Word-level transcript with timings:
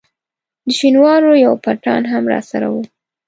د 0.65 0.67
شینوارو 0.79 1.31
یو 1.45 1.53
پټان 1.63 2.01
هم 2.11 2.23
راسره 2.33 2.67
وو. 2.73 2.81